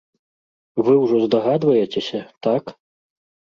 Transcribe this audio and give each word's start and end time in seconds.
Вы 0.87 0.93
ўжо 1.03 1.21
здагадваецеся, 1.27 2.25
так? 2.51 2.77